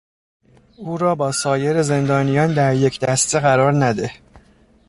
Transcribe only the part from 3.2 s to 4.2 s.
قرار نده.